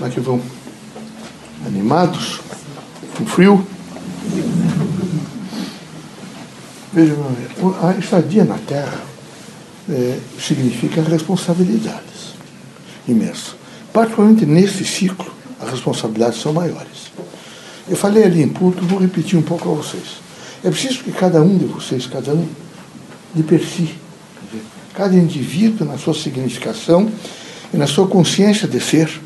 Como 0.00 0.10
é 0.10 0.14
que 0.14 0.20
vão? 0.20 0.40
Animados? 1.66 2.40
Com 3.18 3.26
frio? 3.26 3.66
Veja, 6.90 7.14
a 7.82 7.98
estadia 7.98 8.44
na 8.46 8.56
Terra 8.56 8.98
é, 9.90 10.18
significa 10.38 11.02
responsabilidades 11.02 12.32
imensas. 13.06 13.54
Particularmente 13.92 14.46
nesse 14.46 14.86
ciclo, 14.86 15.30
as 15.60 15.68
responsabilidades 15.68 16.40
são 16.40 16.54
maiores. 16.54 17.12
Eu 17.86 17.94
falei 17.94 18.24
ali 18.24 18.42
em 18.42 18.48
público, 18.48 18.86
vou 18.86 19.00
repetir 19.00 19.38
um 19.38 19.42
pouco 19.42 19.70
a 19.70 19.74
vocês. 19.74 20.22
É 20.64 20.70
preciso 20.70 21.04
que 21.04 21.12
cada 21.12 21.42
um 21.42 21.58
de 21.58 21.66
vocês, 21.66 22.06
cada 22.06 22.32
um 22.32 22.48
de 23.34 23.42
per 23.42 23.62
si, 23.62 23.94
cada 24.94 25.14
indivíduo 25.14 25.86
na 25.86 25.98
sua 25.98 26.14
significação 26.14 27.06
e 27.74 27.76
na 27.76 27.86
sua 27.86 28.06
consciência 28.06 28.66
de 28.66 28.80
ser, 28.80 29.20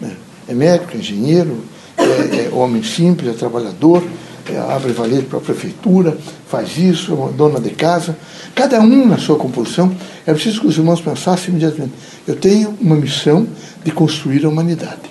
né? 0.00 0.16
é 0.48 0.54
médico, 0.54 0.92
é 0.94 0.96
engenheiro, 0.96 1.62
é, 1.96 2.46
é 2.46 2.50
homem 2.52 2.82
simples, 2.82 3.28
é 3.28 3.32
trabalhador, 3.32 4.02
é, 4.50 4.56
abre 4.58 4.92
valete 4.92 5.24
para 5.24 5.38
a 5.38 5.42
prefeitura, 5.42 6.16
faz 6.48 6.78
isso, 6.78 7.12
é 7.12 7.36
dona 7.36 7.60
de 7.60 7.70
casa. 7.70 8.16
Cada 8.54 8.80
um 8.80 9.06
na 9.06 9.18
sua 9.18 9.36
composição, 9.36 9.94
é 10.26 10.32
preciso 10.32 10.62
que 10.62 10.66
os 10.66 10.78
irmãos 10.78 11.00
pensassem 11.00 11.50
imediatamente: 11.50 11.92
eu 12.26 12.36
tenho 12.36 12.74
uma 12.80 12.96
missão 12.96 13.46
de 13.84 13.90
construir 13.90 14.44
a 14.44 14.48
humanidade. 14.48 15.02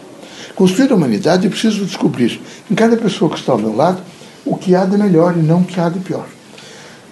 Construir 0.56 0.92
a 0.92 0.96
humanidade, 0.96 1.46
eu 1.46 1.52
preciso 1.52 1.86
descobrir 1.86 2.42
em 2.70 2.74
cada 2.74 2.98
pessoa 2.98 3.30
que 3.30 3.38
está 3.38 3.52
ao 3.52 3.60
meu 3.60 3.76
lado 3.76 4.02
o 4.44 4.58
que 4.58 4.74
há 4.74 4.86
de 4.86 4.98
melhor 4.98 5.36
e 5.38 5.42
não 5.42 5.62
o 5.62 5.66
que 5.66 5.80
há 5.80 5.90
de 5.90 6.00
pior. 6.00 6.26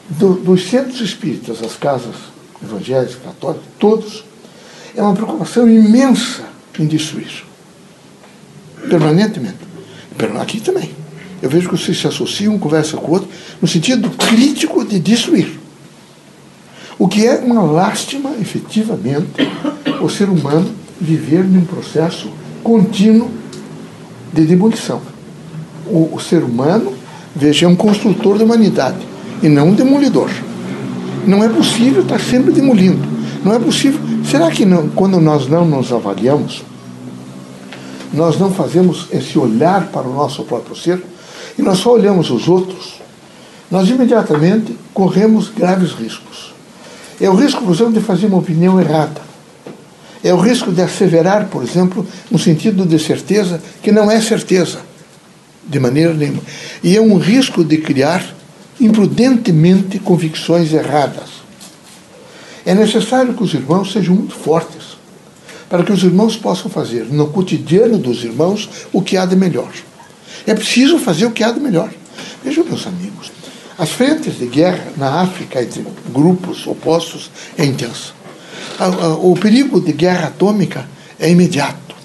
Do, 0.09 0.33
dos 0.35 0.67
centros 0.67 0.99
espíritas, 1.01 1.61
as 1.61 1.75
casas 1.75 2.15
evangélicas, 2.63 3.17
católicas, 3.23 3.65
todos, 3.77 4.25
é 4.95 5.01
uma 5.01 5.13
preocupação 5.13 5.69
imensa 5.69 6.43
em 6.79 6.87
destruir. 6.87 7.43
Permanentemente. 8.89 9.57
Aqui 10.41 10.59
também. 10.59 10.91
Eu 11.41 11.49
vejo 11.49 11.69
que 11.69 11.77
vocês 11.77 11.99
se 11.99 12.07
associam, 12.07 12.57
conversam 12.57 12.99
com 12.99 13.11
o 13.11 13.13
outro, 13.15 13.29
no 13.61 13.67
sentido 13.67 14.09
crítico 14.09 14.83
de 14.85 14.99
destruir. 14.99 15.59
O 16.97 17.07
que 17.07 17.27
é 17.27 17.35
uma 17.35 17.61
lástima, 17.61 18.31
efetivamente, 18.39 19.47
o 20.01 20.09
ser 20.09 20.29
humano 20.29 20.73
viver 20.99 21.43
num 21.43 21.65
processo 21.65 22.31
contínuo 22.63 23.29
de 24.33 24.45
demolição. 24.45 25.01
O, 25.87 26.15
o 26.15 26.19
ser 26.19 26.41
humano, 26.43 26.93
veja, 27.35 27.65
é 27.65 27.69
um 27.69 27.75
construtor 27.75 28.37
da 28.37 28.45
humanidade 28.45 28.97
e 29.43 29.49
não 29.49 29.69
um 29.69 29.73
demolidor. 29.73 30.29
Não 31.27 31.43
é 31.43 31.49
possível 31.49 32.01
estar 32.01 32.19
sempre 32.19 32.51
demolindo. 32.51 33.05
Não 33.43 33.53
é 33.53 33.59
possível. 33.59 33.99
Será 34.23 34.49
que 34.49 34.65
não, 34.65 34.89
quando 34.89 35.19
nós 35.19 35.47
não 35.47 35.65
nos 35.65 35.91
avaliamos, 35.91 36.63
nós 38.15 38.39
não 38.39 38.51
fazemos 38.51 39.07
esse 39.11 39.37
olhar 39.37 39.87
para 39.87 40.07
o 40.07 40.13
nosso 40.13 40.43
próprio 40.43 40.75
ser 40.75 41.03
e 41.57 41.61
nós 41.61 41.79
só 41.79 41.93
olhamos 41.93 42.29
os 42.31 42.47
outros, 42.47 42.95
nós 43.69 43.89
imediatamente 43.89 44.75
corremos 44.93 45.49
graves 45.49 45.91
riscos. 45.91 46.53
É 47.19 47.29
o 47.29 47.35
risco, 47.35 47.63
por 47.63 47.73
exemplo, 47.73 47.93
de 47.93 48.01
fazer 48.01 48.27
uma 48.27 48.37
opinião 48.37 48.79
errada. 48.79 49.21
É 50.23 50.33
o 50.33 50.37
risco 50.37 50.71
de 50.71 50.81
asseverar, 50.81 51.47
por 51.47 51.63
exemplo, 51.63 52.05
no 52.31 52.39
sentido 52.39 52.85
de 52.85 52.99
certeza 52.99 53.61
que 53.81 53.91
não 53.91 54.09
é 54.09 54.19
certeza, 54.19 54.79
de 55.65 55.79
maneira 55.79 56.13
nenhuma. 56.13 56.41
E 56.83 56.95
é 56.97 57.01
um 57.01 57.17
risco 57.17 57.63
de 57.63 57.77
criar 57.77 58.25
imprudentemente 58.79 59.99
convicções 59.99 60.73
erradas. 60.73 61.35
É 62.65 62.73
necessário 62.73 63.33
que 63.33 63.43
os 63.43 63.53
irmãos 63.53 63.91
sejam 63.91 64.15
muito 64.15 64.35
fortes, 64.35 64.74
para 65.69 65.83
que 65.83 65.91
os 65.91 66.03
irmãos 66.03 66.35
possam 66.35 66.69
fazer 66.69 67.05
no 67.05 67.27
cotidiano 67.27 67.97
dos 67.97 68.23
irmãos 68.23 68.69
o 68.93 69.01
que 69.01 69.17
há 69.17 69.25
de 69.25 69.35
melhor. 69.35 69.71
É 70.45 70.53
preciso 70.53 70.99
fazer 70.99 71.25
o 71.25 71.31
que 71.31 71.43
há 71.43 71.51
de 71.51 71.59
melhor. 71.59 71.89
Vejam, 72.43 72.63
meus 72.63 72.85
amigos, 72.85 73.31
as 73.77 73.89
frentes 73.89 74.37
de 74.37 74.45
guerra 74.45 74.87
na 74.97 75.21
África 75.21 75.61
entre 75.61 75.85
grupos 76.13 76.65
opostos 76.67 77.31
é 77.57 77.65
intensa. 77.65 78.13
O 79.21 79.35
perigo 79.35 79.81
de 79.81 79.91
guerra 79.93 80.27
atômica 80.27 80.87
é 81.19 81.29
imediato, 81.29 81.95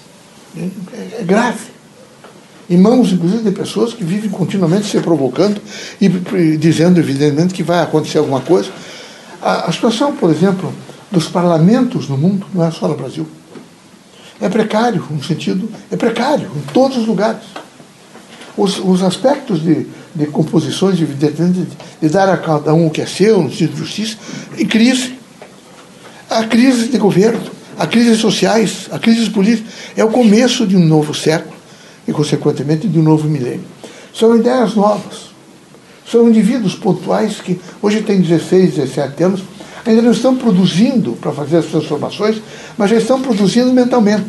é 1.19 1.23
grave 1.23 1.71
em 2.71 2.77
mãos, 2.77 3.11
inclusive, 3.11 3.43
de 3.43 3.51
pessoas 3.51 3.93
que 3.93 4.01
vivem 4.01 4.29
continuamente 4.29 4.85
se 4.85 4.97
provocando 5.01 5.61
e 5.99 6.07
dizendo, 6.55 7.01
evidentemente, 7.01 7.53
que 7.53 7.63
vai 7.63 7.83
acontecer 7.83 8.17
alguma 8.17 8.39
coisa. 8.39 8.69
A, 9.41 9.69
a 9.69 9.71
situação, 9.73 10.15
por 10.15 10.29
exemplo, 10.29 10.73
dos 11.11 11.27
parlamentos 11.27 12.07
no 12.07 12.17
mundo, 12.17 12.47
não 12.53 12.65
é 12.65 12.71
só 12.71 12.87
no 12.87 12.95
Brasil, 12.95 13.27
é 14.41 14.49
precário, 14.49 15.05
no 15.09 15.23
sentido, 15.23 15.69
é 15.91 15.95
precário 15.95 16.49
em 16.55 16.73
todos 16.73 16.97
os 16.97 17.05
lugares. 17.05 17.43
Os, 18.57 18.79
os 18.79 19.03
aspectos 19.03 19.61
de, 19.61 19.85
de 20.13 20.25
composições, 20.25 20.99
evidentemente, 20.99 21.59
de, 21.59 21.67
de 22.01 22.09
dar 22.09 22.27
a 22.27 22.37
cada 22.37 22.73
um 22.73 22.87
o 22.87 22.89
que 22.89 23.01
é 23.01 23.05
seu, 23.05 23.41
no 23.41 23.49
sentido 23.49 23.73
de 23.73 23.79
justiça, 23.79 24.17
em 24.57 24.65
crise. 24.65 25.15
A 26.29 26.43
crise 26.43 26.87
de 26.87 26.97
governo, 26.97 27.41
a 27.77 27.85
crise 27.85 28.15
sociais, 28.15 28.87
a 28.91 28.97
crise 28.97 29.29
política, 29.29 29.69
é 29.95 30.03
o 30.03 30.09
começo 30.09 30.65
de 30.65 30.75
um 30.75 30.85
novo 30.85 31.13
século 31.13 31.53
e, 32.07 32.11
consequentemente, 32.11 32.87
de 32.87 32.99
um 32.99 33.03
novo 33.03 33.27
milênio. 33.27 33.65
São 34.13 34.35
ideias 34.35 34.75
novas. 34.75 35.31
São 36.09 36.27
indivíduos 36.27 36.75
pontuais 36.75 37.39
que 37.39 37.59
hoje 37.81 38.01
têm 38.01 38.19
16, 38.19 38.75
17 38.75 39.23
anos, 39.23 39.43
ainda 39.85 40.01
não 40.01 40.11
estão 40.11 40.35
produzindo 40.35 41.13
para 41.13 41.31
fazer 41.31 41.57
as 41.57 41.65
transformações, 41.65 42.41
mas 42.77 42.89
já 42.89 42.97
estão 42.97 43.21
produzindo 43.21 43.71
mentalmente. 43.73 44.27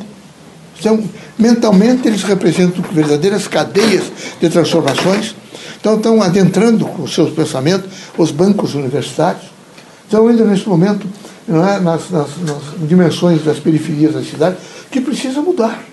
Então, 0.78 1.02
mentalmente, 1.38 2.08
eles 2.08 2.22
representam 2.22 2.82
verdadeiras 2.90 3.46
cadeias 3.46 4.04
de 4.40 4.48
transformações. 4.48 5.34
Então, 5.80 5.96
estão 5.96 6.22
adentrando 6.22 6.86
com 6.86 7.06
seus 7.06 7.32
pensamentos 7.32 7.88
os 8.18 8.30
bancos 8.30 8.74
universitários. 8.74 9.44
Estão 10.04 10.26
ainda 10.26 10.44
nesse 10.44 10.68
momento 10.68 11.06
não 11.46 11.66
é, 11.66 11.80
nas, 11.80 12.10
nas, 12.10 12.28
nas 12.38 12.88
dimensões 12.88 13.44
das 13.44 13.58
periferias 13.58 14.14
da 14.14 14.22
cidade, 14.22 14.56
que 14.90 15.00
precisa 15.00 15.40
mudar. 15.40 15.91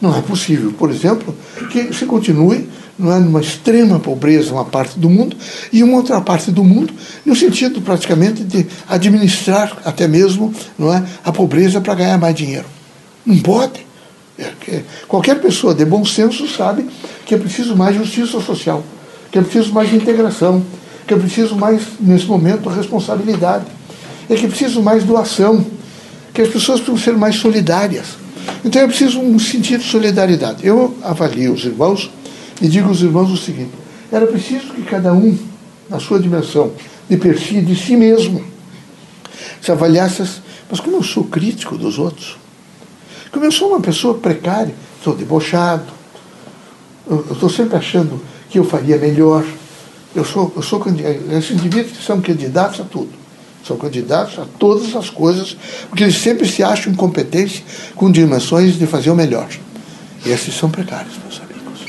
Não 0.00 0.16
é 0.16 0.22
possível, 0.22 0.72
por 0.72 0.90
exemplo, 0.90 1.34
que 1.70 1.92
se 1.92 2.06
continue 2.06 2.68
não 2.98 3.12
é, 3.12 3.18
numa 3.18 3.40
extrema 3.40 4.00
pobreza 4.00 4.52
uma 4.52 4.64
parte 4.64 4.98
do 4.98 5.08
mundo 5.08 5.36
e 5.72 5.82
uma 5.82 5.96
outra 5.96 6.20
parte 6.20 6.50
do 6.50 6.64
mundo 6.64 6.92
no 7.24 7.36
sentido 7.36 7.80
praticamente 7.80 8.42
de 8.42 8.66
administrar 8.88 9.76
até 9.84 10.08
mesmo 10.08 10.52
não 10.76 10.92
é, 10.92 11.04
a 11.24 11.30
pobreza 11.30 11.80
para 11.80 11.94
ganhar 11.94 12.18
mais 12.18 12.34
dinheiro. 12.34 12.66
Não 13.24 13.38
pode. 13.38 13.86
É, 14.38 14.82
qualquer 15.06 15.40
pessoa 15.40 15.74
de 15.74 15.84
bom 15.84 16.04
senso 16.04 16.48
sabe 16.48 16.88
que 17.26 17.34
é 17.34 17.38
preciso 17.38 17.76
mais 17.76 17.96
justiça 17.96 18.40
social, 18.40 18.84
que 19.30 19.38
é 19.38 19.42
preciso 19.42 19.72
mais 19.72 19.92
integração, 19.92 20.62
que 21.06 21.14
é 21.14 21.16
preciso 21.16 21.56
mais, 21.56 21.82
nesse 22.00 22.26
momento, 22.26 22.68
responsabilidade, 22.68 23.64
é 24.28 24.34
que 24.34 24.46
é 24.46 24.48
preciso 24.48 24.82
mais 24.82 25.04
doação, 25.04 25.64
que 26.32 26.42
as 26.42 26.48
pessoas 26.48 26.80
precisam 26.80 27.12
ser 27.12 27.18
mais 27.18 27.36
solidárias. 27.36 28.06
Então 28.64 28.82
é 28.82 28.86
preciso 28.86 29.20
um 29.20 29.38
sentido 29.38 29.82
de 29.82 29.90
solidariedade. 29.90 30.66
Eu 30.66 30.96
avalio 31.02 31.52
os 31.52 31.64
irmãos 31.64 32.10
e 32.60 32.68
digo 32.68 32.88
aos 32.88 33.00
irmãos 33.00 33.30
o 33.30 33.36
seguinte: 33.36 33.72
era 34.10 34.26
preciso 34.26 34.72
que 34.74 34.82
cada 34.82 35.12
um, 35.12 35.38
na 35.88 35.98
sua 36.00 36.18
dimensão 36.18 36.72
de 37.08 37.16
perfil 37.16 37.64
de 37.64 37.76
si 37.76 37.96
mesmo, 37.96 38.44
se 39.60 39.70
avaliasse, 39.70 40.22
mas 40.70 40.80
como 40.80 40.96
eu 40.96 41.02
sou 41.02 41.24
crítico 41.24 41.76
dos 41.76 41.98
outros, 41.98 42.36
como 43.30 43.44
eu 43.44 43.52
sou 43.52 43.68
uma 43.68 43.80
pessoa 43.80 44.14
precária, 44.14 44.74
sou 45.02 45.14
debochado, 45.14 45.86
eu 47.08 47.24
estou 47.30 47.48
sempre 47.48 47.76
achando 47.76 48.20
que 48.50 48.58
eu 48.58 48.64
faria 48.64 48.98
melhor. 48.98 49.44
Eu 50.14 50.24
sou, 50.24 50.52
eu 50.56 50.62
sou 50.62 50.82
esses 51.36 51.50
indivíduos 51.52 51.96
que 51.96 52.04
são 52.04 52.20
candidatos 52.20 52.80
a 52.80 52.84
tudo. 52.84 53.10
São 53.66 53.76
candidatos 53.76 54.38
a 54.38 54.46
todas 54.58 54.94
as 54.96 55.10
coisas, 55.10 55.56
porque 55.88 56.04
eles 56.04 56.16
sempre 56.16 56.48
se 56.48 56.62
acham 56.62 56.92
incompetentes 56.92 57.62
com 57.94 58.10
dimensões 58.10 58.78
de 58.78 58.86
fazer 58.86 59.10
o 59.10 59.14
melhor. 59.14 59.48
E 60.24 60.30
esses 60.30 60.54
são 60.54 60.70
precários, 60.70 61.14
meus 61.22 61.40
amigos. 61.40 61.80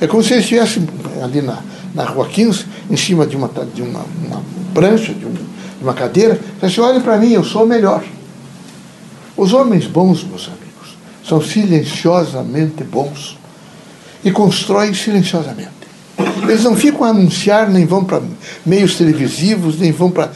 É 0.00 0.06
como 0.06 0.22
se 0.22 0.32
eles 0.32 0.44
estivessem 0.44 0.86
ali 1.22 1.42
na, 1.42 1.58
na 1.94 2.04
rua 2.04 2.28
15, 2.28 2.64
em 2.90 2.96
cima 2.96 3.26
de 3.26 3.36
uma, 3.36 3.48
de 3.74 3.82
uma, 3.82 4.04
uma 4.24 4.42
prancha, 4.72 5.12
de, 5.12 5.24
um, 5.24 5.32
de 5.32 5.82
uma 5.82 5.94
cadeira, 5.94 6.40
e 6.62 6.66
assim, 6.66 6.80
olhem 6.80 7.00
para 7.00 7.16
mim, 7.16 7.32
eu 7.32 7.44
sou 7.44 7.64
o 7.64 7.66
melhor. 7.66 8.04
Os 9.36 9.52
homens 9.52 9.86
bons, 9.86 10.22
meus 10.24 10.46
amigos, 10.46 10.96
são 11.26 11.42
silenciosamente 11.42 12.84
bons 12.84 13.36
e 14.24 14.30
constroem 14.30 14.94
silenciosamente. 14.94 15.83
Eles 16.42 16.62
não 16.62 16.76
ficam 16.76 17.04
a 17.04 17.08
anunciar, 17.08 17.68
nem 17.68 17.86
vão 17.86 18.04
para 18.04 18.22
meios 18.64 18.96
televisivos, 18.96 19.78
nem 19.78 19.90
vão 19.90 20.10
para, 20.10 20.30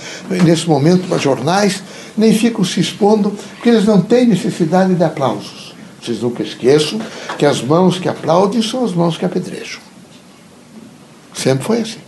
nesse 0.44 0.68
momento, 0.68 1.06
para 1.06 1.18
jornais, 1.18 1.82
nem 2.16 2.32
ficam 2.32 2.64
se 2.64 2.80
expondo, 2.80 3.30
porque 3.30 3.68
eles 3.68 3.84
não 3.84 4.00
têm 4.00 4.26
necessidade 4.26 4.94
de 4.94 5.04
aplausos. 5.04 5.74
Vocês 6.02 6.20
nunca 6.20 6.42
esqueçam 6.42 7.00
que 7.36 7.44
as 7.46 7.62
mãos 7.62 7.98
que 7.98 8.08
aplaudem 8.08 8.62
são 8.62 8.84
as 8.84 8.92
mãos 8.92 9.16
que 9.16 9.24
apedrejam. 9.24 9.80
Sempre 11.34 11.64
foi 11.64 11.80
assim. 11.80 11.98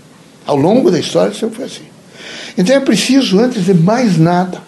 Ao 0.47 0.57
longo 0.57 0.91
da 0.91 0.99
história, 0.99 1.33
sempre 1.33 1.57
foi 1.57 1.65
assim. 1.67 1.85
Então 2.59 2.75
é 2.75 2.81
preciso, 2.81 3.39
antes 3.39 3.65
de 3.65 3.75
mais 3.75 4.17
nada, 4.19 4.61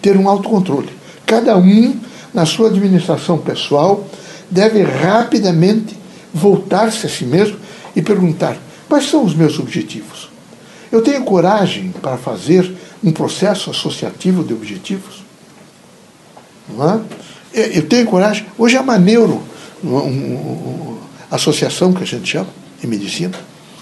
ter 0.00 0.16
um 0.16 0.28
autocontrole 0.28 1.02
cada 1.32 1.56
um 1.56 1.96
na 2.34 2.44
sua 2.44 2.68
administração 2.68 3.38
pessoal, 3.38 4.06
deve 4.50 4.82
rapidamente 4.82 5.96
voltar-se 6.34 7.06
a 7.06 7.08
si 7.08 7.24
mesmo 7.24 7.56
e 7.94 8.02
perguntar: 8.02 8.56
quais 8.88 9.08
são 9.08 9.24
os 9.24 9.34
meus 9.34 9.58
objetivos? 9.58 10.30
Eu 10.90 11.02
tenho 11.02 11.24
coragem 11.24 11.92
para 12.02 12.18
fazer 12.18 12.70
um 13.02 13.10
processo 13.10 13.70
associativo 13.70 14.44
de 14.44 14.52
objetivos? 14.52 15.22
Não 16.68 16.90
é? 16.90 17.00
Eu 17.54 17.86
tenho 17.88 18.06
coragem. 18.06 18.46
Hoje 18.58 18.76
é 18.76 18.80
uma 18.80 18.98
neuro, 18.98 19.42
associação 21.30 21.92
que 21.92 22.02
a 22.02 22.06
gente 22.06 22.30
chama, 22.30 22.48
em 22.82 22.86
medicina. 22.86 23.36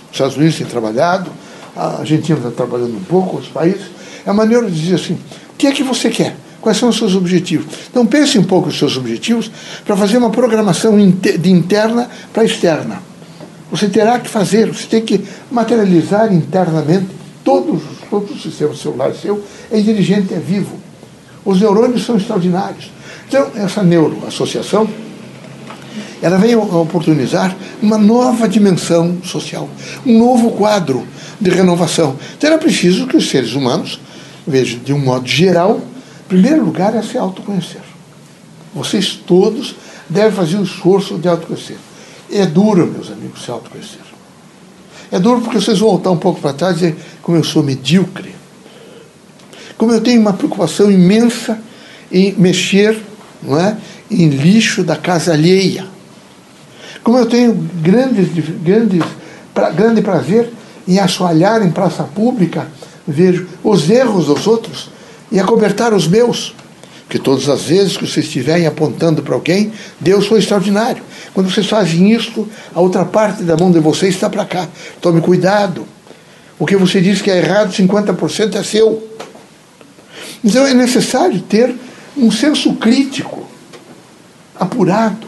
Os 0.07 0.12
Estados 0.12 0.37
Unidos 0.37 0.57
têm 0.57 0.67
trabalhado, 0.67 1.31
a 1.77 2.01
Argentina 2.01 2.39
está 2.39 2.51
trabalhando 2.51 2.97
um 2.97 3.05
pouco, 3.05 3.37
outros 3.37 3.53
países. 3.53 3.87
É 4.25 4.31
uma 4.31 4.45
neuro 4.45 4.71
dizer 4.71 4.97
assim: 4.97 5.15
o 5.15 5.57
que 5.57 5.67
é 5.67 5.73
que 5.73 5.83
você 5.83 6.11
quer? 6.11 6.37
Quais 6.61 6.77
são 6.77 6.91
os 6.91 6.97
seus 6.97 7.15
objetivos? 7.15 7.67
Então 7.91 8.05
pense 8.07 8.39
um 8.39 8.45
pouco 8.45 8.69
os 8.69 8.79
seus 8.79 8.97
objetivos 8.97 9.51
para 9.85 9.97
fazer 9.97 10.19
uma 10.19 10.31
programação 10.31 10.97
de 10.99 11.51
interna 11.51 12.09
para 12.33 12.45
externa. 12.45 13.10
Você 13.71 13.89
terá 13.89 14.19
que 14.19 14.29
fazer, 14.29 14.67
você 14.73 14.87
tem 14.87 15.03
que 15.03 15.25
materializar 15.51 16.33
internamente 16.33 17.07
todos, 17.45 17.83
todos 18.09 18.33
os 18.33 18.43
sistemas 18.43 18.81
celulares 18.81 19.21
seu 19.21 19.43
é 19.71 19.79
inteligente, 19.79 20.35
é 20.35 20.39
vivo. 20.39 20.77
Os 21.45 21.61
neurônios 21.61 22.05
são 22.05 22.17
extraordinários. 22.17 22.91
Então, 23.29 23.49
essa 23.55 23.83
neuroassociação, 23.83 24.89
ela 26.21 26.37
vem 26.37 26.55
oportunizar 26.55 27.57
uma 27.81 27.97
nova 27.97 28.49
dimensão 28.49 29.19
social, 29.23 29.69
um 30.05 30.19
novo 30.19 30.51
quadro 30.51 31.07
de 31.41 31.51
renovação. 31.51 32.17
Então, 32.37 32.51
era 32.51 32.59
preciso 32.59 33.07
que 33.07 33.17
os 33.17 33.31
seres 33.31 33.55
humanos, 33.55 34.01
veja, 34.47 34.77
de 34.79 34.93
um 34.93 34.99
modo 34.99 35.27
geral, 35.27 35.81
em 36.27 36.29
primeiro 36.29 36.65
lugar 36.65 36.95
é 36.95 37.03
se 37.03 37.17
autoconhecer. 37.17 37.81
Vocês 38.75 39.19
todos 39.27 39.75
devem 40.09 40.33
fazer 40.33 40.57
o 40.57 40.63
esforço 40.63 41.17
de 41.17 41.29
autoconhecer. 41.29 41.77
É 42.32 42.47
duro, 42.47 42.87
meus 42.87 43.11
amigos, 43.11 43.44
se 43.44 43.50
autoconhecer. 43.50 44.00
É 45.11 45.19
duro 45.19 45.41
porque 45.41 45.61
vocês 45.61 45.79
vão 45.79 45.91
voltar 45.91 46.11
um 46.11 46.17
pouco 46.17 46.41
para 46.41 46.53
trás 46.53 46.77
e 46.77 46.79
dizer 46.79 46.97
como 47.23 47.37
eu 47.37 47.44
sou 47.44 47.62
medíocre. 47.62 48.35
Como 49.77 49.93
eu 49.93 50.00
tenho 50.00 50.21
uma 50.21 50.32
preocupação 50.32 50.91
imensa 50.91 51.59
em 52.12 52.35
mexer 52.35 53.00
não 53.43 53.59
é, 53.59 53.77
em 54.11 54.29
lixo 54.29 54.82
da 54.82 54.97
casa 54.97 55.32
alheia. 55.32 55.87
Como 57.03 57.19
eu 57.19 57.27
tenho 57.27 57.55
grandes, 57.55 58.29
grandes, 58.62 59.03
pra, 59.55 59.71
grande 59.71 60.03
prazer 60.03 60.53
em 60.87 60.99
assoalhar 60.99 61.62
em 61.62 61.71
praça 61.71 62.05
pública, 62.05 62.69
vejo 63.06 63.47
os 63.62 63.88
erros 63.88 64.26
dos 64.26 64.47
outros 64.47 64.91
e 65.31 65.38
acobertar 65.38 65.94
os 65.94 66.06
meus. 66.06 66.55
Porque 67.11 67.19
todas 67.19 67.49
as 67.49 67.62
vezes 67.62 67.97
que 67.97 68.07
vocês 68.07 68.25
estiverem 68.25 68.69
apontando 68.69 69.21
para 69.21 69.35
alguém, 69.35 69.73
Deus 69.99 70.29
foi 70.29 70.39
extraordinário. 70.39 71.03
Quando 71.35 71.51
vocês 71.51 71.67
fazem 71.67 72.12
isto, 72.12 72.49
a 72.73 72.81
outra 72.81 73.05
parte 73.05 73.43
da 73.43 73.57
mão 73.57 73.73
de 73.73 73.81
vocês 73.81 74.15
está 74.15 74.31
para 74.31 74.45
cá. 74.45 74.69
Tome 75.01 75.21
cuidado. 75.21 75.85
O 76.57 76.65
que 76.65 76.77
você 76.77 77.01
diz 77.01 77.21
que 77.21 77.29
é 77.29 77.39
errado, 77.39 77.73
50% 77.73 78.55
é 78.55 78.62
seu. 78.62 79.11
Então 80.45 80.65
é 80.65 80.73
necessário 80.73 81.41
ter 81.41 81.75
um 82.17 82.31
senso 82.31 82.75
crítico 82.75 83.45
apurado. 84.55 85.27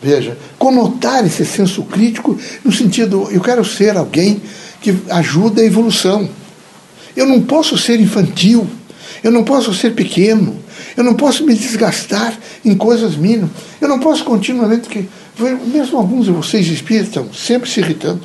Veja, 0.00 0.38
conotar 0.56 1.26
esse 1.26 1.44
senso 1.44 1.82
crítico 1.82 2.38
no 2.64 2.70
sentido, 2.70 3.28
eu 3.32 3.40
quero 3.40 3.64
ser 3.64 3.96
alguém 3.96 4.40
que 4.80 4.96
ajuda 5.10 5.62
a 5.62 5.64
evolução. 5.64 6.30
Eu 7.16 7.26
não 7.26 7.42
posso 7.42 7.76
ser 7.76 7.98
infantil, 7.98 8.68
eu 9.24 9.32
não 9.32 9.42
posso 9.42 9.74
ser 9.74 9.96
pequeno, 9.96 10.62
eu 10.96 11.04
não 11.04 11.14
posso 11.14 11.44
me 11.44 11.54
desgastar 11.54 12.36
em 12.64 12.76
coisas 12.76 13.16
mínimas. 13.16 13.50
Eu 13.80 13.88
não 13.88 13.98
posso 13.98 14.24
continuamente. 14.24 14.88
Que, 14.88 15.08
mesmo 15.66 15.98
alguns 15.98 16.26
de 16.26 16.32
vocês 16.32 16.66
espíritas 16.68 17.08
estão 17.08 17.32
sempre 17.32 17.68
se 17.68 17.80
irritando. 17.80 18.22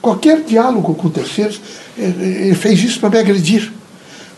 Qualquer 0.00 0.42
diálogo 0.42 0.94
com 0.94 1.10
terceiros, 1.10 1.60
eh, 1.98 2.02
eh, 2.02 2.24
ele 2.46 2.54
fez 2.54 2.82
isso 2.82 3.00
para 3.00 3.10
me 3.10 3.18
agredir. 3.18 3.72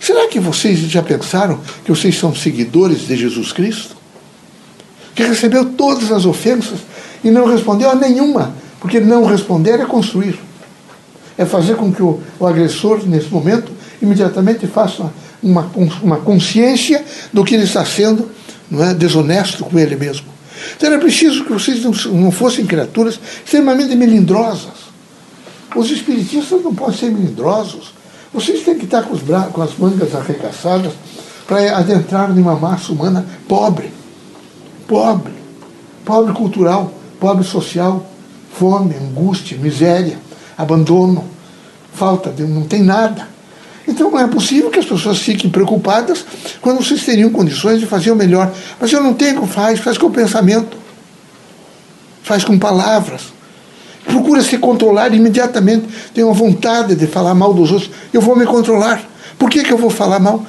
Será 0.01 0.27
que 0.27 0.41
vocês 0.41 0.79
já 0.79 1.03
pensaram 1.03 1.61
que 1.85 1.93
vocês 1.93 2.19
são 2.19 2.35
seguidores 2.35 3.07
de 3.07 3.17
Jesus 3.17 3.53
Cristo? 3.53 3.95
Que 5.15 5.23
recebeu 5.23 5.67
todas 5.67 6.11
as 6.11 6.25
ofensas 6.25 6.79
e 7.23 7.31
não 7.31 7.45
respondeu 7.45 7.91
a 7.91 7.95
nenhuma, 7.95 8.55
porque 8.81 8.99
não 8.99 9.27
responder 9.27 9.79
é 9.79 9.85
construir. 9.85 10.39
É 11.37 11.45
fazer 11.45 11.77
com 11.77 11.93
que 11.93 12.03
o, 12.03 12.21
o 12.39 12.47
agressor, 12.47 13.07
nesse 13.07 13.29
momento, 13.29 13.71
imediatamente 14.01 14.67
faça 14.67 15.13
uma, 15.43 15.71
uma 16.03 16.17
consciência 16.19 17.05
do 17.33 17.45
que 17.45 17.55
ele 17.55 17.65
está 17.65 17.85
sendo 17.85 18.31
não 18.71 18.85
é, 18.85 18.95
desonesto 18.95 19.65
com 19.65 19.79
ele 19.79 19.97
mesmo. 19.97 20.27
Então 20.77 20.91
era 20.91 20.99
preciso 20.99 21.45
que 21.45 21.53
vocês 21.53 21.83
não, 21.83 21.93
não 22.21 22.31
fossem 22.31 22.67
criaturas 22.67 23.19
extremamente 23.45 23.95
melindrosas. 23.97 24.91
Os 25.75 25.91
espiritistas 25.91 26.63
não 26.63 26.75
podem 26.75 26.97
ser 26.97 27.11
melindrosos. 27.11 27.93
Vocês 28.33 28.63
têm 28.63 28.79
que 28.79 28.85
estar 28.85 29.03
com, 29.03 29.17
bra... 29.17 29.43
com 29.53 29.63
as 29.63 29.77
mangas 29.77 30.15
arregaçadas 30.15 30.93
para 31.47 31.77
adentrar 31.77 32.33
numa 32.33 32.55
massa 32.55 32.93
humana 32.93 33.27
pobre. 33.49 33.93
Pobre. 34.87 35.33
Pobre 36.05 36.33
cultural, 36.33 36.93
pobre 37.19 37.45
social, 37.45 38.07
fome, 38.53 38.95
angústia, 38.97 39.57
miséria, 39.59 40.19
abandono, 40.57 41.25
falta 41.93 42.31
de. 42.31 42.43
não 42.45 42.63
tem 42.63 42.83
nada. 42.83 43.29
Então 43.91 44.09
não 44.09 44.21
é 44.21 44.29
possível 44.29 44.71
que 44.71 44.79
as 44.79 44.87
pessoas 44.87 45.19
fiquem 45.19 45.51
preocupadas 45.51 46.25
quando 46.61 46.79
vocês 46.79 47.05
teriam 47.05 47.29
condições 47.31 47.81
de 47.81 47.87
fazer 47.87 48.13
o 48.13 48.17
melhor. 48.17 48.53
Mas 48.81 48.93
eu 48.93 49.03
não 49.03 49.13
tenho 49.13 49.45
faz, 49.49 49.81
faz 49.81 49.99
com 49.99 50.09
pensamento, 50.13 50.77
faz 52.23 52.45
com 52.45 52.57
palavras. 52.57 53.23
Procura 54.05 54.43
se 54.43 54.59
controlar 54.59 55.13
imediatamente. 55.13 55.89
Tem 56.15 56.23
uma 56.23 56.33
vontade 56.33 56.95
de 56.95 57.07
falar 57.09 57.35
mal 57.35 57.53
dos 57.53 57.73
outros. 57.73 57.91
Eu 58.13 58.21
vou 58.21 58.37
me 58.37 58.47
controlar. 58.47 59.03
Por 59.37 59.51
que, 59.51 59.65
que 59.65 59.73
eu 59.73 59.79
vou 59.79 59.91
falar 59.91 60.21
mal? 60.21 60.47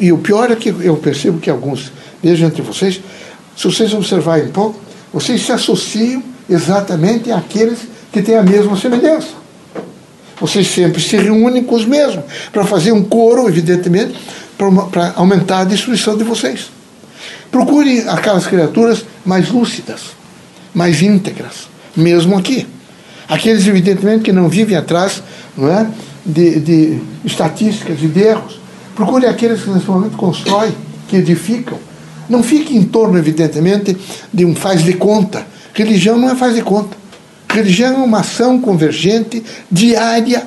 E 0.00 0.10
o 0.10 0.18
pior 0.18 0.50
é 0.50 0.56
que 0.56 0.70
eu 0.70 0.96
percebo 0.96 1.38
que 1.38 1.50
alguns, 1.50 1.92
vejo 2.22 2.44
entre 2.44 2.62
vocês, 2.62 3.00
se 3.54 3.64
vocês 3.64 3.92
observarem 3.92 4.46
um 4.46 4.52
pouco, 4.52 4.80
vocês 5.12 5.44
se 5.44 5.52
associam 5.52 6.22
exatamente 6.48 7.30
àqueles 7.30 7.80
que 8.10 8.22
têm 8.22 8.36
a 8.36 8.42
mesma 8.42 8.76
semelhança. 8.76 9.37
Vocês 10.40 10.68
sempre 10.68 11.00
se 11.00 11.16
reúnem 11.16 11.64
com 11.64 11.74
os 11.74 11.84
mesmos, 11.84 12.24
para 12.52 12.64
fazer 12.64 12.92
um 12.92 13.02
coro, 13.02 13.48
evidentemente, 13.48 14.14
para 14.56 15.12
aumentar 15.16 15.60
a 15.60 15.64
destruição 15.64 16.16
de 16.16 16.24
vocês. 16.24 16.70
Procurem 17.50 18.08
aquelas 18.08 18.46
criaturas 18.46 19.04
mais 19.24 19.48
lúcidas, 19.48 20.02
mais 20.74 21.02
íntegras, 21.02 21.68
mesmo 21.96 22.36
aqui. 22.36 22.66
Aqueles, 23.28 23.66
evidentemente, 23.66 24.24
que 24.24 24.32
não 24.32 24.48
vivem 24.48 24.76
atrás 24.76 25.22
não 25.56 25.68
é, 25.68 25.86
de, 26.24 26.60
de 26.60 27.00
estatísticas 27.24 28.02
e 28.02 28.06
de 28.06 28.20
erros. 28.20 28.60
Procurem 28.94 29.28
aqueles 29.28 29.62
que 29.62 29.70
nesse 29.70 29.86
momento 29.86 30.16
constroem, 30.16 30.72
que 31.08 31.16
edificam. 31.16 31.78
Não 32.28 32.42
fique 32.42 32.76
em 32.76 32.84
torno, 32.84 33.18
evidentemente, 33.18 33.96
de 34.32 34.44
um 34.44 34.54
faz 34.54 34.82
de 34.82 34.92
conta. 34.92 35.46
Religião 35.72 36.18
não 36.18 36.30
é 36.30 36.34
faz 36.34 36.54
de 36.54 36.62
conta. 36.62 36.96
É 37.56 37.90
uma 37.90 38.20
ação 38.20 38.60
convergente, 38.60 39.42
diária, 39.70 40.46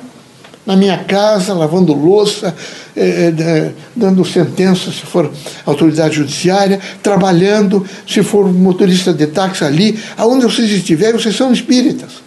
na 0.64 0.76
minha 0.76 0.98
casa, 0.98 1.52
lavando 1.52 1.92
louça, 1.92 2.54
eh, 2.96 3.34
eh, 3.36 3.72
dando 3.96 4.24
sentença, 4.24 4.92
se 4.92 5.04
for 5.04 5.30
autoridade 5.66 6.16
judiciária, 6.16 6.80
trabalhando, 7.02 7.84
se 8.06 8.22
for 8.22 8.52
motorista 8.52 9.12
de 9.12 9.26
táxi 9.26 9.64
ali, 9.64 9.98
aonde 10.16 10.44
vocês 10.44 10.70
estiverem, 10.70 11.20
vocês 11.20 11.34
são 11.34 11.52
espíritas. 11.52 12.22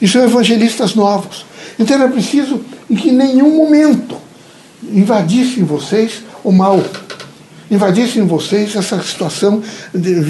E 0.00 0.08
são 0.08 0.24
evangelistas 0.24 0.94
novos. 0.94 1.44
Então 1.78 1.96
era 1.96 2.08
preciso 2.08 2.60
em 2.90 2.94
que 2.94 3.12
nenhum 3.12 3.56
momento 3.56 4.16
invadissem 4.90 5.62
vocês 5.64 6.22
o 6.42 6.50
mal 6.50 6.82
invadissem 7.72 8.26
vocês 8.26 8.76
essa 8.76 9.02
situação 9.02 9.62
de 9.94 10.20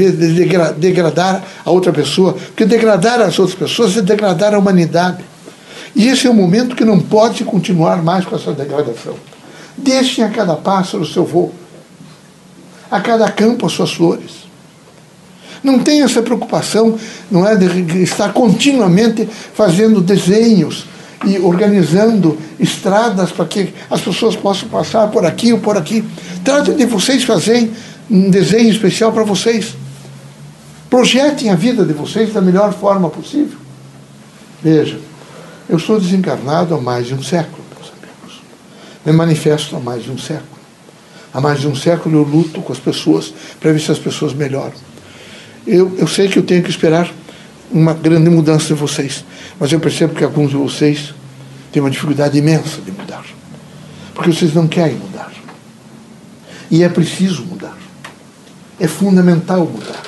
degradar 0.79 1.43
a 1.65 1.71
outra 1.73 1.93
pessoa. 1.93 2.35
Porque 2.35 2.65
degradar 2.65 3.21
as 3.21 3.37
outras 3.39 3.59
pessoas 3.59 3.97
é 3.97 4.01
degradar 4.01 4.55
a 4.55 4.59
humanidade. 4.59 5.25
E 5.95 6.07
esse 6.07 6.29
é 6.29 6.31
o 6.31 6.35
momento 6.35 6.77
que 6.77 6.85
não 6.85 7.01
pode 7.01 7.45
continuar 7.45 8.01
mais 8.01 8.25
com 8.25 8.37
essa 8.37 8.53
degradação. 8.53 9.17
Deixem 9.77 10.25
a 10.25 10.29
cada 10.29 10.55
pássaro 10.55 11.03
o 11.03 11.07
seu 11.07 11.25
voo, 11.25 11.53
a 12.89 13.01
cada 13.01 13.29
campo 13.29 13.67
as 13.67 13.73
suas 13.73 13.93
flores. 13.93 14.43
Não 15.65 15.81
tenha 15.81 16.05
essa 16.05 16.23
preocupação, 16.23 16.97
não 17.31 17.47
é, 17.47 17.57
de 17.57 18.03
estar 18.03 18.33
continuamente 18.33 19.29
fazendo 19.55 20.01
desenhos 20.01 20.87
e 21.25 21.39
organizando 21.39 22.39
estradas 22.59 23.31
para 23.31 23.45
que 23.47 23.73
as 23.91 24.01
pessoas 24.01 24.37
possam 24.37 24.69
passar 24.69 25.09
por 25.09 25.25
aqui 25.25 25.53
ou 25.53 25.59
por 25.59 25.77
aqui. 25.77 26.05
Trate 26.45 26.73
de 26.73 26.85
vocês 26.87 27.25
fazerem 27.25 27.73
um 28.11 28.31
desenho 28.31 28.71
especial 28.71 29.13
para 29.13 29.25
vocês. 29.25 29.75
Projetem 30.91 31.51
a 31.51 31.55
vida 31.55 31.85
de 31.85 31.93
vocês 31.93 32.33
da 32.33 32.41
melhor 32.41 32.73
forma 32.73 33.09
possível. 33.09 33.59
Veja, 34.63 34.99
eu 35.69 35.79
sou 35.79 35.99
desencarnado 35.99 36.75
há 36.75 36.81
mais 36.81 37.07
de 37.07 37.15
um 37.15 37.23
século, 37.23 37.63
meus 37.75 37.93
amigos. 37.93 38.43
Me 39.05 39.13
manifesto 39.13 39.77
há 39.77 39.81
mais 39.81 40.05
de 40.05 40.11
um 40.11 40.19
século. 40.19 40.53
Há 41.33 41.41
mais 41.41 41.61
de 41.61 41.69
um 41.69 41.75
século 41.75 42.19
eu 42.19 42.23
luto 42.23 42.61
com 42.61 42.73
as 42.73 42.79
pessoas 42.79 43.33
para 43.59 43.73
ver 43.73 43.81
se 43.81 43.91
as 43.91 43.99
pessoas 43.99 44.35
melhoram. 44.35 44.75
eu, 45.67 45.97
eu 45.97 46.07
sei 46.07 46.29
que 46.29 46.39
eu 46.39 46.43
tenho 46.43 46.63
que 46.63 46.71
esperar 46.71 47.11
uma 47.73 47.95
grande 47.95 48.29
mudança 48.29 48.69
de 48.69 48.75
vocês, 48.75 49.25
mas 49.59 49.73
eu 49.73 49.81
percebo 49.81 50.15
que 50.15 50.23
alguns 50.23 50.51
de 50.51 50.57
vocês 50.57 51.15
têm 51.73 51.83
uma 51.83 51.91
dificuldade 51.91 52.37
imensa 52.37 52.81
de 52.83 52.93
mudar, 52.93 53.25
porque 54.15 54.33
vocês 54.33 54.53
não 54.55 54.69
querem 54.69 54.97
mudar. 54.97 55.33
E 56.71 56.83
é 56.83 56.89
preciso 56.89 57.45
mudar. 57.45 57.77
É 58.79 58.87
fundamental 58.89 59.67
mudar. 59.67 60.03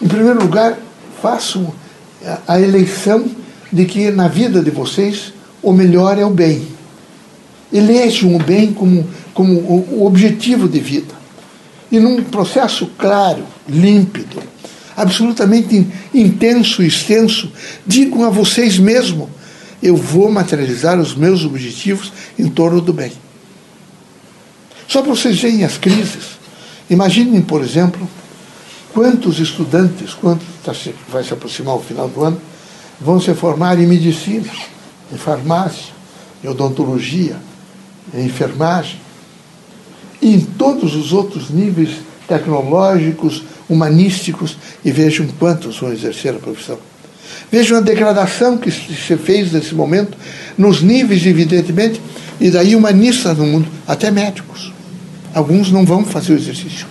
Em 0.00 0.08
primeiro 0.08 0.40
lugar, 0.42 0.76
façam 1.20 1.72
a 2.46 2.60
eleição 2.60 3.24
de 3.72 3.84
que 3.84 4.10
na 4.10 4.28
vida 4.28 4.62
de 4.62 4.70
vocês 4.70 5.32
o 5.62 5.72
melhor 5.72 6.18
é 6.18 6.24
o 6.24 6.30
bem. 6.30 6.68
Elejam 7.72 8.34
o 8.36 8.38
bem 8.38 8.72
como, 8.72 9.08
como 9.32 9.54
o 9.54 10.04
objetivo 10.06 10.68
de 10.68 10.78
vida. 10.78 11.14
E 11.90 11.98
num 11.98 12.22
processo 12.22 12.90
claro, 12.98 13.44
límpido, 13.68 14.42
absolutamente 14.96 15.86
intenso 16.12 16.82
extenso, 16.82 17.50
digam 17.86 18.24
a 18.24 18.30
vocês 18.30 18.78
mesmos: 18.78 19.28
eu 19.82 19.96
vou 19.96 20.30
materializar 20.30 20.98
os 20.98 21.14
meus 21.14 21.44
objetivos 21.44 22.12
em 22.38 22.48
torno 22.48 22.80
do 22.80 22.92
bem. 22.92 23.12
Só 24.86 25.02
para 25.02 25.10
vocês 25.10 25.40
verem 25.40 25.64
as 25.64 25.78
crises. 25.78 26.38
Imaginem, 26.90 27.40
por 27.40 27.62
exemplo, 27.62 28.08
quantos 28.92 29.38
estudantes, 29.38 30.12
quantos 30.12 30.46
tá 30.64 30.72
vai 31.08 31.24
se 31.24 31.32
aproximar 31.32 31.76
o 31.76 31.80
final 31.80 32.08
do 32.08 32.22
ano, 32.22 32.40
vão 33.00 33.20
se 33.20 33.32
formar 33.34 33.80
em 33.80 33.86
medicina, 33.86 34.50
em 35.10 35.16
farmácia, 35.16 35.92
em 36.44 36.48
odontologia, 36.48 37.36
em 38.14 38.26
enfermagem, 38.26 39.00
e 40.20 40.34
em 40.34 40.40
todos 40.40 40.94
os 40.94 41.12
outros 41.12 41.50
níveis 41.50 41.96
tecnológicos, 42.28 43.42
humanísticos, 43.68 44.56
e 44.84 44.90
vejam 44.90 45.26
quantos 45.38 45.78
vão 45.78 45.92
exercer 45.92 46.34
a 46.34 46.38
profissão. 46.38 46.78
Vejam 47.50 47.78
a 47.78 47.80
degradação 47.80 48.56
que 48.56 48.70
se 48.70 49.16
fez 49.16 49.52
nesse 49.52 49.74
momento, 49.74 50.16
nos 50.56 50.82
níveis, 50.82 51.24
evidentemente, 51.26 52.00
e 52.40 52.50
daí 52.50 52.74
humanistas 52.74 53.36
no 53.36 53.46
mundo, 53.46 53.68
até 53.86 54.10
médicos. 54.10 54.72
Alguns 55.34 55.70
não 55.70 55.84
vão 55.84 56.04
fazer 56.04 56.32
o 56.32 56.36
exercício. 56.36 56.86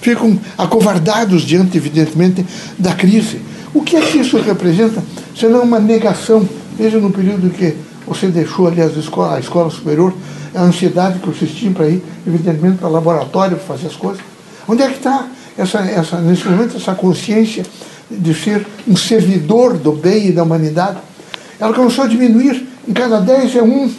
Ficam 0.00 0.38
acovardados 0.56 1.42
diante, 1.42 1.76
evidentemente, 1.76 2.44
da 2.78 2.94
crise. 2.94 3.40
O 3.74 3.82
que 3.82 3.96
é 3.96 4.00
que 4.00 4.18
isso 4.18 4.40
representa, 4.40 5.02
senão 5.36 5.62
uma 5.62 5.78
negação? 5.78 6.48
Veja 6.76 6.98
no 6.98 7.10
período 7.10 7.50
que 7.50 7.76
você 8.06 8.28
deixou 8.28 8.66
ali 8.66 8.80
as 8.80 8.96
escolas, 8.96 9.34
a 9.34 9.40
escola 9.40 9.70
superior, 9.70 10.14
a 10.54 10.62
ansiedade 10.62 11.18
que 11.18 11.28
vocês 11.28 11.50
tinham 11.52 11.74
para 11.74 11.88
ir, 11.88 12.02
evidentemente, 12.26 12.78
para 12.78 12.88
o 12.88 12.92
laboratório, 12.92 13.56
para 13.56 13.66
fazer 13.66 13.88
as 13.88 13.96
coisas. 13.96 14.29
Onde 14.70 14.84
é 14.84 14.86
que 14.86 14.98
está, 14.98 15.26
essa, 15.58 15.80
essa, 15.80 16.20
nesse 16.20 16.46
momento, 16.46 16.76
essa 16.76 16.94
consciência 16.94 17.66
de 18.08 18.32
ser 18.32 18.64
um 18.86 18.96
servidor 18.96 19.76
do 19.76 19.90
bem 19.90 20.28
e 20.28 20.32
da 20.32 20.44
humanidade? 20.44 20.98
Ela 21.58 21.74
começou 21.74 22.04
a 22.04 22.06
diminuir, 22.06 22.68
em 22.86 22.92
cada 22.92 23.20
dez 23.20 23.56
é 23.56 23.62
um. 23.64 23.92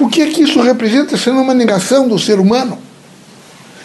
O 0.00 0.08
que 0.10 0.20
é 0.20 0.26
que 0.26 0.42
isso 0.42 0.60
representa, 0.60 1.16
sendo 1.16 1.40
uma 1.40 1.54
negação 1.54 2.06
do 2.06 2.18
ser 2.18 2.38
humano? 2.38 2.78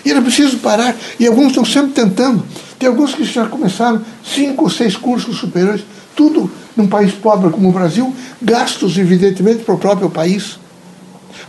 E 0.03 0.11
era 0.11 0.21
preciso 0.21 0.57
parar, 0.57 0.97
e 1.17 1.25
alguns 1.25 1.47
estão 1.47 1.63
sempre 1.63 1.93
tentando. 1.93 2.43
Tem 2.77 2.89
alguns 2.89 3.15
que 3.15 3.23
já 3.23 3.45
começaram 3.45 4.01
cinco 4.21 4.65
ou 4.65 4.69
seis 4.69 4.97
cursos 4.97 5.37
superiores, 5.37 5.85
tudo 6.13 6.51
num 6.75 6.87
país 6.87 7.13
pobre 7.13 7.49
como 7.51 7.69
o 7.69 7.71
Brasil, 7.71 8.13
gastos, 8.41 8.97
evidentemente, 8.97 9.63
para 9.63 9.75
o 9.75 9.77
próprio 9.77 10.09
país. 10.09 10.59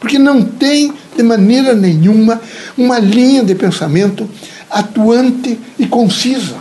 Porque 0.01 0.19
não 0.19 0.43
tem, 0.43 0.93
de 1.17 1.23
maneira 1.23 1.75
nenhuma, 1.75 2.41
uma 2.77 2.99
linha 2.99 3.43
de 3.43 3.55
pensamento 3.55 4.29
atuante 4.71 5.59
e 5.79 5.87
concisa. 5.87 6.57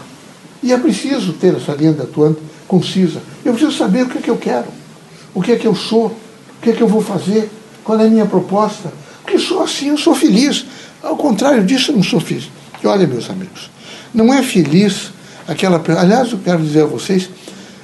E 0.61 0.71
é 0.71 0.77
preciso 0.77 1.33
ter 1.33 1.55
essa 1.55 1.73
linha 1.73 1.93
de 1.93 2.01
atuante 2.01 2.39
concisa. 2.67 3.21
Eu 3.43 3.53
preciso 3.53 3.77
saber 3.77 4.03
o 4.03 4.09
que 4.09 4.17
é 4.17 4.21
que 4.21 4.29
eu 4.29 4.37
quero, 4.37 4.67
o 5.33 5.41
que 5.41 5.51
é 5.51 5.55
que 5.55 5.67
eu 5.67 5.75
sou, 5.75 6.07
o 6.07 6.61
que 6.61 6.69
é 6.69 6.73
que 6.73 6.81
eu 6.81 6.87
vou 6.87 7.01
fazer, 7.01 7.49
qual 7.83 7.99
é 7.99 8.05
a 8.05 8.09
minha 8.09 8.25
proposta. 8.25 8.91
Porque 9.21 9.37
só 9.39 9.63
assim 9.63 9.89
eu 9.89 9.97
sou 9.97 10.15
feliz. 10.15 10.65
Ao 11.01 11.17
contrário 11.17 11.63
disso, 11.63 11.91
eu 11.91 11.95
não 11.95 12.03
sou 12.03 12.19
feliz. 12.19 12.49
E 12.81 12.87
olha, 12.87 13.05
meus 13.07 13.29
amigos, 13.29 13.69
não 14.13 14.33
é 14.33 14.41
feliz 14.41 15.11
aquela. 15.47 15.81
Aliás, 15.99 16.31
eu 16.31 16.39
quero 16.39 16.61
dizer 16.61 16.83
a 16.83 16.85
vocês, 16.85 17.29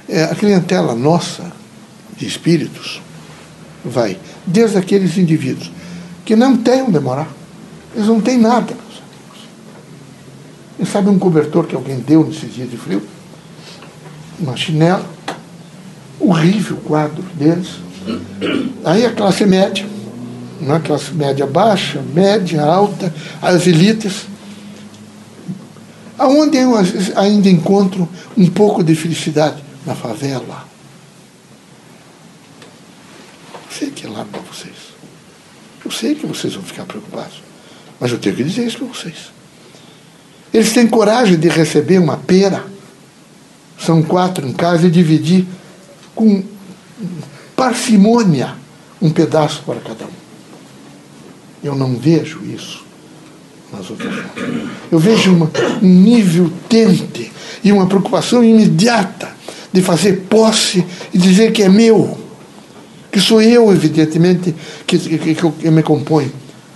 é, 0.08 0.24
a 0.24 0.36
clientela 0.36 0.96
nossa 0.96 1.52
de 2.18 2.26
espíritos 2.26 3.02
vai 3.84 4.18
desde 4.46 4.78
aqueles 4.78 5.18
indivíduos 5.18 5.72
que 6.26 6.36
não 6.36 6.58
têm 6.58 6.84
onde 6.84 7.00
morar. 7.00 7.28
Eles 7.96 8.08
não 8.08 8.22
têm 8.22 8.38
nada, 8.38 8.74
meus 8.74 9.02
amigos. 9.02 9.48
E 10.80 10.86
sabe 10.86 11.10
um 11.10 11.18
cobertor 11.18 11.66
que 11.66 11.76
alguém 11.76 12.00
deu 12.00 12.26
nesses 12.26 12.54
dias 12.54 12.70
de 12.70 12.78
frio? 12.78 13.02
Uma 14.40 14.56
chinela. 14.56 15.06
Horrível 16.20 16.78
o 16.78 16.82
quadro 16.82 17.24
deles. 17.36 17.70
Aí 18.84 19.06
a 19.06 19.12
classe 19.12 19.46
média 19.46 19.86
na 20.60 20.80
classe 20.80 21.14
média 21.14 21.46
baixa, 21.46 22.02
média, 22.14 22.62
alta, 22.62 23.14
as 23.42 23.66
elites, 23.66 24.26
aonde 26.18 26.58
eu 26.58 26.74
ainda 27.16 27.50
encontro 27.50 28.08
um 28.38 28.50
pouco 28.50 28.84
de 28.84 28.96
felicidade? 28.96 29.64
Na 29.86 29.96
favela. 29.96 30.68
Eu 33.54 33.69
sei 33.80 33.90
que 33.90 34.06
é 34.06 34.10
lá 34.10 34.26
para 34.30 34.42
vocês. 34.42 34.76
Eu 35.84 35.90
sei 35.90 36.14
que 36.14 36.28
vocês 36.28 36.54
vão 36.54 36.64
ficar 36.64 36.84
preocupados. 36.84 37.42
Mas 38.00 38.12
eu 38.12 38.20
tenho 38.20 38.36
que 38.36 38.44
dizer 38.44 38.66
isso 38.66 38.78
para 38.78 38.88
vocês. 38.88 39.32
Eles 40.54 40.74
têm 40.74 40.88
coragem 40.88 41.40
de 41.40 41.48
receber 41.48 41.98
uma 41.98 42.18
pera. 42.18 42.66
São 43.80 44.04
quatro 44.04 44.46
em 44.46 44.52
casa 44.52 44.88
e 44.88 44.92
dividir 44.92 45.48
com 46.14 46.44
parcimônia 47.56 48.56
um 49.02 49.10
pedaço 49.10 49.64
para 49.64 49.80
cada 49.80 50.06
um. 50.06 50.20
Eu 51.64 51.76
não 51.76 51.96
vejo 51.96 52.44
isso 52.44 52.84
nas 53.72 53.90
outras 53.90 54.14
formas. 54.14 54.70
Eu 54.92 55.00
vejo 55.00 55.34
uma, 55.34 55.50
um 55.82 55.88
nível 55.88 56.52
tente 56.68 57.32
e 57.64 57.72
uma 57.72 57.88
preocupação 57.88 58.44
imediata 58.44 59.30
de 59.72 59.82
fazer 59.82 60.26
posse 60.30 60.86
e 61.14 61.18
dizer 61.18 61.52
que 61.52 61.64
é 61.64 61.70
meu, 61.70 62.18
que 63.12 63.20
sou 63.20 63.42
eu, 63.42 63.72
evidentemente, 63.72 64.56
que, 64.86 64.98
que, 65.00 65.36
que, 65.36 65.52
que 65.52 65.72
me 65.72 65.84
compõe. 65.84 66.32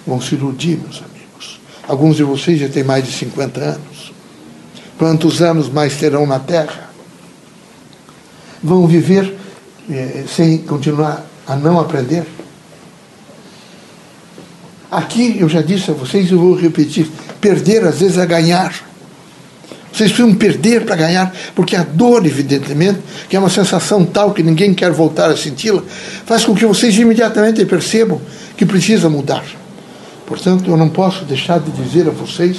Vão 0.06 0.20
se 0.20 0.36
iludir, 0.36 0.78
meus 0.80 0.98
amigos. 0.98 1.60
Alguns 1.88 2.18
de 2.18 2.24
vocês 2.24 2.60
já 2.60 2.68
têm 2.68 2.84
mais 2.84 3.06
de 3.06 3.12
50 3.12 3.60
anos. 3.60 4.14
Quantos 4.98 5.42
anos 5.42 5.70
mais 5.70 5.96
terão 5.98 6.26
na 6.26 6.40
Terra? 6.40 6.90
Vão 8.62 8.88
viver 8.88 9.36
eh, 9.90 10.24
sem 10.28 10.60
continuar 10.60 11.26
a 11.46 11.56
não 11.56 11.80
aprender? 11.80 12.26
Aqui 14.90 15.38
eu 15.40 15.50
já 15.50 15.62
disse 15.62 15.90
a 15.92 15.94
vocês 15.94 16.30
e 16.30 16.36
vou 16.36 16.56
repetir: 16.56 17.10
perder 17.42 17.84
às 17.86 18.00
vezes 18.00 18.18
é 18.18 18.26
ganhar. 18.26 18.93
Vocês 19.94 20.12
precisam 20.12 20.34
perder 20.34 20.86
para 20.86 20.96
ganhar, 20.96 21.32
porque 21.54 21.76
a 21.76 21.84
dor, 21.84 22.26
evidentemente, 22.26 23.00
que 23.30 23.36
é 23.36 23.40
uma 23.40 23.50
sensação 23.50 24.04
tal 24.04 24.34
que 24.34 24.42
ninguém 24.42 24.74
quer 24.74 24.92
voltar 24.92 25.30
a 25.30 25.38
senti-la, 25.38 25.84
faz 26.26 26.44
com 26.44 26.56
que 26.56 26.66
vocês 26.66 26.98
imediatamente 26.98 27.64
percebam 27.64 28.20
que 28.58 28.66
precisa 28.66 29.08
mudar. 29.08 29.44
Portanto, 30.26 30.72
eu 30.72 30.76
não 30.76 30.90
posso 30.90 31.24
deixar 31.26 31.60
de 31.60 31.70
dizer 31.72 32.08
a 32.08 32.12
vocês 32.12 32.58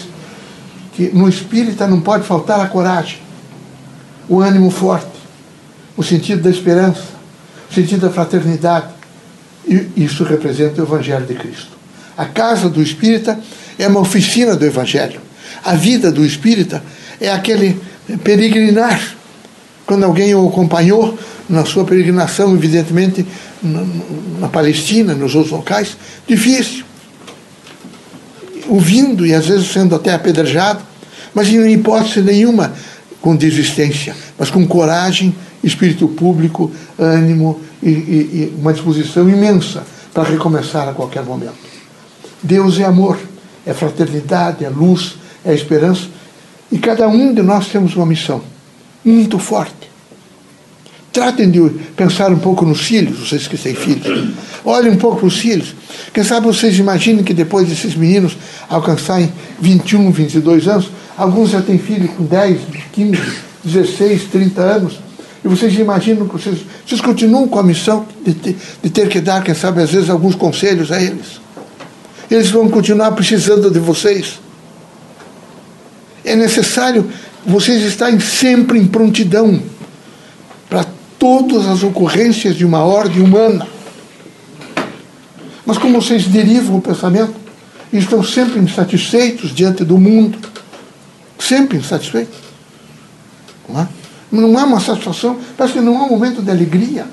que 0.95 1.11
no 1.13 1.29
espírita 1.29 1.89
não 1.89 2.01
pode 2.01 2.25
faltar 2.25 2.61
a 2.61 2.67
coragem, 2.67 3.19
o 4.29 4.41
ânimo 4.41 4.71
forte, 4.71 5.11
o 5.97 6.05
sentido 6.05 6.43
da 6.43 6.51
esperança, 6.51 7.03
o 7.69 7.75
sentido 7.75 8.03
da 8.03 8.11
fraternidade. 8.11 8.87
E 9.67 9.91
isso 9.97 10.23
representa 10.23 10.81
o 10.81 10.85
Evangelho 10.85 11.27
de 11.27 11.35
Cristo. 11.35 11.73
A 12.17 12.27
casa 12.27 12.69
do 12.69 12.81
espírita 12.81 13.41
é 13.77 13.89
uma 13.89 13.99
oficina 13.99 14.55
do 14.55 14.65
Evangelho. 14.65 15.21
A 15.65 15.75
vida 15.75 16.13
do 16.13 16.25
espírita 16.25 16.81
é 17.21 17.31
aquele 17.31 17.81
peregrinar. 18.23 19.17
Quando 19.87 20.05
alguém 20.05 20.35
o 20.35 20.49
acompanhou 20.49 21.19
na 21.49 21.65
sua 21.65 21.85
peregrinação, 21.85 22.55
evidentemente, 22.55 23.27
na 24.41 24.49
Palestina, 24.49 25.15
nos 25.15 25.35
outros 25.35 25.53
locais, 25.53 25.97
difícil. 26.27 26.85
Ouvindo 28.69 29.27
e 29.27 29.35
às 29.35 29.47
vezes 29.47 29.71
sendo 29.71 29.95
até 29.95 30.13
apedrejado, 30.15 30.83
mas 31.35 31.49
em 31.49 31.73
hipótese 31.73 32.23
nenhuma 32.23 32.73
com 33.21 33.37
desistência, 33.37 34.15
mas 34.39 34.51
com 34.51 34.67
coragem, 34.67 35.35
espírito 35.63 36.09
público, 36.09 36.71
ânimo 36.99 37.61
e, 37.83 37.89
e, 37.89 37.93
e 37.93 38.55
uma 38.59 38.73
disposição 38.73 39.29
imensa 39.29 39.83
para 40.13 40.25
recomeçar 40.25 40.89
a 40.89 40.93
qualquer 40.93 41.25
momento. 41.25 41.55
Deus 42.43 42.79
é 42.79 42.85
amor, 42.85 43.19
é 43.67 43.73
fraternidade, 43.73 44.65
é 44.65 44.69
luz, 44.69 45.17
é 45.45 45.55
esperança. 45.55 46.09
E 46.71 46.79
cada 46.79 47.07
um 47.09 47.33
de 47.33 47.43
nós 47.43 47.69
temos 47.69 47.95
uma 47.95 48.07
missão 48.07 48.43
muito 49.05 49.39
forte. 49.39 49.93
Tratem 51.13 51.51
de 51.51 51.61
pensar 51.97 52.33
um 52.33 52.39
pouco 52.39 52.65
nos 52.65 52.81
filhos, 52.81 53.21
vocês 53.21 53.47
que 53.47 53.57
têm 53.57 53.75
filhos. 53.75 54.35
Olhem 54.65 54.93
um 54.93 54.97
pouco 54.97 55.19
para 55.19 55.27
os 55.27 55.39
filhos. 55.39 55.75
Quem 56.13 56.25
sabe 56.25 56.47
vocês 56.47 56.77
imaginem 56.79 57.23
que 57.23 57.33
depois 57.33 57.69
desses 57.69 57.95
meninos 57.95 58.37
alcançarem 58.69 59.33
21, 59.61 60.11
22 60.11 60.67
anos, 60.67 60.91
Alguns 61.17 61.51
já 61.51 61.63
têm 61.63 61.79
filhos 61.79 62.11
com 62.17 62.25
10, 62.25 62.61
15, 62.93 63.21
16, 63.65 64.25
30 64.25 64.61
anos. 64.61 64.99
E 65.45 65.49
vocês 65.49 65.79
imaginam 65.79 66.27
que 66.27 66.33
vocês, 66.33 66.59
vocês 66.85 67.01
continuam 67.01 67.47
com 67.47 67.59
a 67.59 67.63
missão 67.63 68.07
de 68.25 68.35
ter, 68.35 68.57
de 68.83 68.91
ter 68.91 69.09
que 69.09 69.21
dar, 69.21 69.43
quem 69.43 69.55
sabe, 69.55 69.83
às 69.83 69.91
vezes, 69.91 70.11
alguns 70.11 70.35
conselhos 70.35 70.91
a 70.91 71.01
eles. 71.01 71.41
Eles 72.31 72.51
vão 72.51 72.69
continuar 72.69 73.13
precisando 73.13 73.71
de 73.71 73.79
vocês. 73.79 74.41
É 76.25 76.35
necessário 76.35 77.11
vocês 77.47 77.83
estarem 77.83 78.19
sempre 78.19 78.79
em 78.79 78.87
prontidão 78.87 79.63
para 80.69 80.87
todas 81.19 81.67
as 81.67 81.83
ocorrências 81.83 82.57
de 82.57 82.65
uma 82.65 82.83
ordem 82.85 83.23
humana. 83.23 83.67
Mas 85.67 85.79
como 85.79 86.01
vocês 86.01 86.27
derivam 86.27 86.77
o 86.77 86.81
pensamento 86.81 87.35
e 87.93 87.99
estão 87.99 88.23
sempre 88.23 88.59
insatisfeitos 88.59 89.55
diante 89.55 89.85
do 89.85 89.99
mundo, 89.99 90.39
sempre 91.39 91.79
insatisfeitos, 91.79 92.39
não 93.69 93.81
é? 93.81 93.89
não 94.31 94.59
há 94.59 94.65
uma 94.65 94.81
satisfação, 94.81 95.39
parece 95.57 95.75
que 95.75 95.81
não 95.81 95.97
há 95.99 96.05
um 96.05 96.11
momento 96.11 96.43
de 96.43 96.51
alegria. 96.51 97.07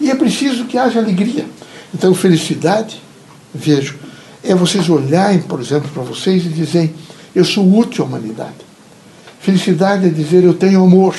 E 0.00 0.10
é 0.10 0.14
preciso 0.14 0.64
que 0.64 0.76
haja 0.76 0.98
alegria. 0.98 1.46
Então, 1.94 2.12
felicidade, 2.14 3.00
vejo, 3.54 3.96
é 4.42 4.54
vocês 4.54 4.88
olharem, 4.88 5.40
por 5.40 5.60
exemplo, 5.60 5.88
para 5.94 6.02
vocês 6.02 6.44
e 6.44 6.48
dizerem: 6.48 6.92
eu 7.34 7.44
sou 7.44 7.76
útil 7.76 8.04
à 8.04 8.06
humanidade. 8.06 8.54
Felicidade 9.40 10.06
é 10.06 10.08
dizer: 10.08 10.44
eu 10.44 10.54
tenho 10.54 10.82
amor. 10.82 11.14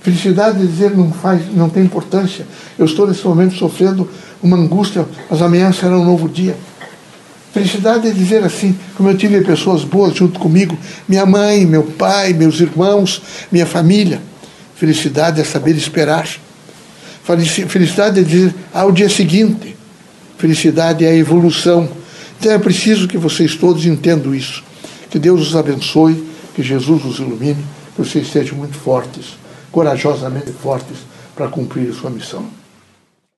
Felicidade 0.00 0.62
é 0.62 0.66
dizer: 0.66 0.90
não, 0.90 1.12
faz, 1.12 1.42
não 1.54 1.68
tem 1.68 1.84
importância. 1.84 2.46
Eu 2.78 2.86
estou 2.86 3.06
nesse 3.06 3.24
momento 3.24 3.54
sofrendo 3.54 4.08
uma 4.42 4.56
angústia, 4.56 5.06
mas 5.30 5.40
amanhã 5.40 5.72
será 5.72 5.98
um 5.98 6.04
novo 6.04 6.28
dia. 6.28 6.56
Felicidade 7.52 8.08
é 8.08 8.10
dizer 8.10 8.42
assim, 8.42 8.76
como 8.96 9.08
eu 9.08 9.16
tive 9.16 9.40
pessoas 9.42 9.84
boas 9.84 10.12
junto 10.12 10.40
comigo, 10.40 10.76
minha 11.08 11.24
mãe, 11.24 11.64
meu 11.64 11.84
pai, 11.84 12.32
meus 12.32 12.58
irmãos, 12.58 13.22
minha 13.52 13.64
família. 13.64 14.20
Felicidade 14.74 15.40
é 15.40 15.44
saber 15.44 15.76
esperar. 15.76 16.28
Felicidade 17.22 18.18
é 18.18 18.22
dizer 18.24 18.52
ao 18.72 18.90
dia 18.90 19.08
seguinte. 19.08 19.76
Felicidade 20.36 21.04
é 21.04 21.10
a 21.10 21.14
evolução. 21.14 21.88
Então 22.40 22.50
é 22.50 22.58
preciso 22.58 23.06
que 23.06 23.16
vocês 23.16 23.54
todos 23.54 23.86
entendam 23.86 24.34
isso. 24.34 24.64
Que 25.14 25.20
Deus 25.20 25.40
os 25.42 25.54
abençoe, 25.54 26.28
que 26.56 26.60
Jesus 26.60 27.04
os 27.04 27.20
ilumine, 27.20 27.64
que 27.94 28.02
vocês 28.02 28.26
sejam 28.32 28.58
muito 28.58 28.76
fortes, 28.76 29.38
corajosamente 29.70 30.50
fortes 30.50 30.96
para 31.36 31.46
cumprir 31.46 31.88
a 31.88 31.94
sua 31.94 32.10
missão. 32.10 32.44